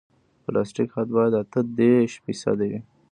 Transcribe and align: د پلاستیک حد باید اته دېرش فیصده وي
د 0.03 0.03
پلاستیک 0.43 0.89
حد 0.95 1.09
باید 1.15 1.33
اته 1.41 1.59
دېرش 1.79 2.11
فیصده 2.25 2.65
وي 2.71 2.79